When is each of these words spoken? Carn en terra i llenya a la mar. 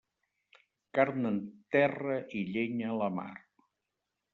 Carn 0.99 1.29
en 1.33 1.37
terra 1.77 2.19
i 2.41 2.45
llenya 2.51 2.93
a 2.97 3.01
la 3.05 3.15
mar. 3.23 3.33